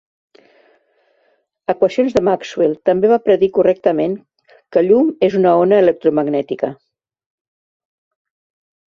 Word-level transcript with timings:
Equacions 1.73 2.15
de 2.15 2.23
Maxwell 2.29 2.71
També 2.89 3.11
va 3.11 3.19
predir 3.27 3.49
correctament 3.57 4.15
que 4.77 4.83
llum 4.87 5.11
és 5.27 5.35
una 5.41 5.51
ona 5.65 5.79
electromagnètica. 5.85 6.71